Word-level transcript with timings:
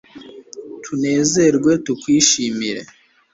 tunezerwe 0.83 1.71
tukwishimire 1.85 2.81